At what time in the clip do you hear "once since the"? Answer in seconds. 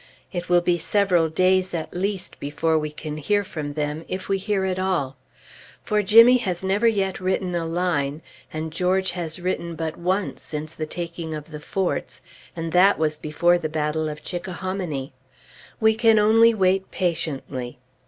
9.97-10.87